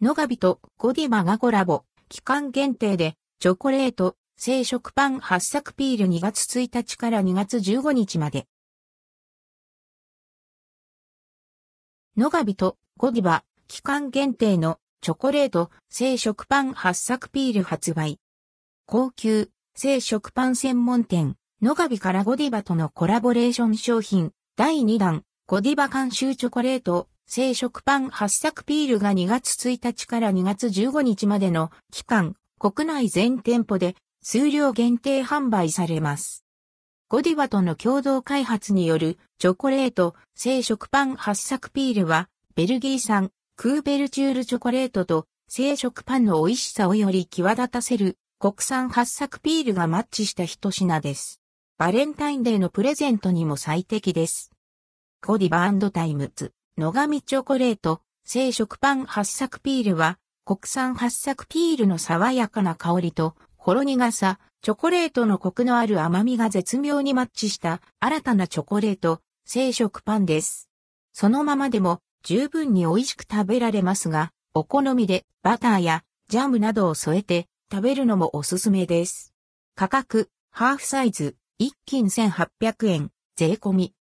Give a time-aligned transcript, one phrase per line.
[0.00, 8.46] ノガビとゴディバがコラボ、期間限定で、チョコレート、生食パン発作ピール2月1日から2月15日まで。
[12.16, 18.20] ノガビとゴディバ、期間限定のチョコレート、生食パン発作ピール発売。
[18.86, 36.46] 高級、生食パン専門店、ノガビからゴディバとのコラボレーション商品、第2弾、ゴディバ監修チョコレート、生食パン発作ピールが2月1日から2月15日までの期間、国内全店舗で数量限定販売されます。
[37.10, 51.42] ゴディバとの共同開発によるチョコレート、生食パン八朔ピールは、ベルギー産クーベルチュールチョコレートと生食パンの美味しさをより際立たせる国産八朔ピールがマッチした一品です。
[51.76, 54.50] バレンタインデーのプレゼントにも最適です。
[55.22, 56.52] ゴディバタイムズ。
[56.78, 70.68] 乃が美チョコレート、生食パン八朔ピールは、国産発作ピールの爽やかな香りと、ほろ苦さ、チョコレートのコクのある甘みが絶妙にマッチした新たなチョコレート、生食パンです。
[71.12, 79.34] そのままでも十分に美味しく食べられますが、お好みでバターやジャムなどを添えて食べるのもおすすめです。
[79.74, 83.94] 価格、ハーフサイズ、一斤1800円、税込み。